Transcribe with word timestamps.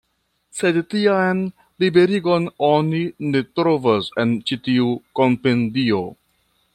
Sed 0.59 0.77
tian 0.93 1.41
liberigon 1.83 2.47
oni 2.69 3.03
ne 3.35 3.41
trovas 3.59 4.09
en 4.25 4.35
ĉi 4.51 4.61
tiu 4.69 4.89
Kompendio. 5.21 6.05